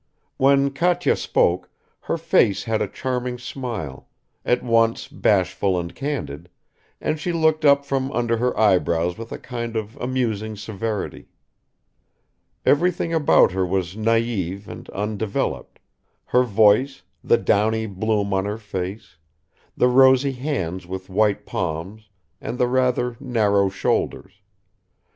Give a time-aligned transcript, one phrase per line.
[0.37, 1.69] When Katya spoke,
[1.99, 4.07] her face had a charming smile,
[4.43, 6.49] at once bashful and candid,
[6.99, 11.27] and she looked up from under her eyebrows with a kind of amusing severity.
[12.65, 15.77] Everything about her was naive and undeveloped,
[16.25, 19.17] her voice, the downy bloom on her face,
[19.77, 22.09] the rosy hands with white palms
[22.41, 24.33] and the rather narrow shoulders